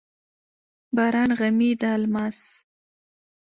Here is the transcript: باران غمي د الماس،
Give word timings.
باران 0.95 1.29
غمي 1.39 1.71
د 1.81 1.83
الماس، 1.95 2.39